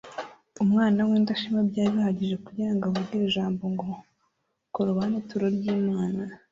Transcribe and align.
Umwana 0.63 0.99
w'indashima 1.07 1.59
byari 1.69 1.89
bihagije 1.97 2.35
kugira 2.45 2.71
ngo 2.73 2.83
avuge 2.89 3.11
iri 3.15 3.33
jambo 3.35 3.63
ngo: 3.73 3.85
Korobani 4.73 5.15
ituro 5.21 5.45
ry'Imana, 5.55 6.21